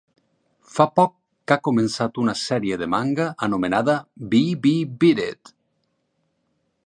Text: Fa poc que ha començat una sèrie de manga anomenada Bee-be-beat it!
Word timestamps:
Fa 0.75 0.85
poc 0.99 1.11
que 1.49 1.53
ha 1.57 1.61
començat 1.67 2.17
una 2.23 2.35
sèrie 2.45 2.79
de 2.83 2.87
manga 2.95 3.27
anomenada 3.49 3.99
Bee-be-beat 4.33 5.25
it! 5.27 5.55